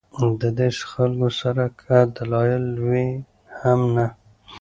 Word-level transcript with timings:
د 0.41 0.43
داسې 0.59 0.81
خلکو 0.91 1.29
سره 1.41 1.63
کۀ 1.79 1.97
دلائل 2.15 2.65
وي 2.87 3.07
هم 3.59 3.79
نۀ 3.95 4.07